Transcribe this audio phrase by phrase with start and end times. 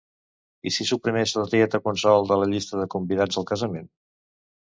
[0.69, 3.87] I si suprimeixes la tieta Consol de la llista de convidats al casament?